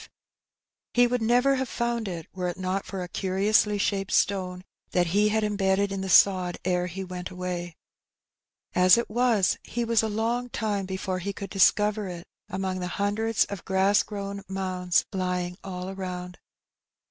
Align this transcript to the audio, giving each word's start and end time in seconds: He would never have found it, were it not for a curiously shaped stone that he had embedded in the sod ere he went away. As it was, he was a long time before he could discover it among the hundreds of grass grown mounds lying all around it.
He 0.95 1.05
would 1.05 1.21
never 1.21 1.57
have 1.57 1.69
found 1.69 2.07
it, 2.07 2.25
were 2.33 2.47
it 2.47 2.57
not 2.57 2.87
for 2.87 3.03
a 3.03 3.07
curiously 3.07 3.77
shaped 3.77 4.11
stone 4.11 4.63
that 4.93 5.05
he 5.13 5.29
had 5.29 5.43
embedded 5.43 5.91
in 5.91 6.01
the 6.01 6.09
sod 6.09 6.57
ere 6.65 6.87
he 6.87 7.03
went 7.03 7.29
away. 7.29 7.75
As 8.73 8.97
it 8.97 9.11
was, 9.11 9.59
he 9.61 9.85
was 9.85 10.01
a 10.01 10.09
long 10.09 10.49
time 10.49 10.87
before 10.87 11.19
he 11.19 11.33
could 11.33 11.51
discover 11.51 12.07
it 12.07 12.25
among 12.49 12.79
the 12.79 12.87
hundreds 12.97 13.45
of 13.45 13.63
grass 13.63 14.01
grown 14.01 14.41
mounds 14.47 15.05
lying 15.13 15.55
all 15.63 15.87
around 15.87 16.33
it. 16.33 16.39